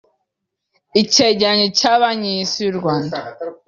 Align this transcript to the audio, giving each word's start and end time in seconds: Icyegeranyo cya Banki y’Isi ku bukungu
Icyegeranyo 1.01 1.67
cya 1.79 1.93
Banki 2.01 2.27
y’Isi 2.35 2.61
ku 2.65 2.71
bukungu 2.73 3.15